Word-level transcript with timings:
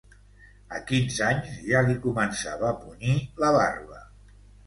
A 0.75 0.79
quinze 0.91 1.25
anys 1.25 1.51
ja 1.73 1.83
li 1.89 1.97
començava 2.07 2.67
a 2.71 2.79
punyir 2.87 3.13
la 3.45 3.53
barba. 3.59 4.01